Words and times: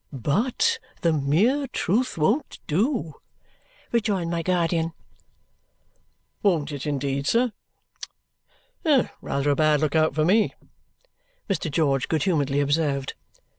"But 0.11 0.79
the 1.01 1.13
mere 1.13 1.67
truth 1.67 2.17
won't 2.17 2.57
do," 2.65 3.21
rejoined 3.91 4.31
my 4.31 4.41
guardian. 4.41 4.93
"Won't 6.41 6.71
it 6.71 6.87
indeed, 6.87 7.27
sir? 7.27 7.53
Rather 9.21 9.51
a 9.51 9.55
bad 9.55 9.79
look 9.79 9.95
out 9.95 10.15
for 10.15 10.25
me!" 10.25 10.55
Mr. 11.47 11.69
George 11.69 12.07
good 12.07 12.23
humouredly 12.23 12.61
observed. 12.61 13.13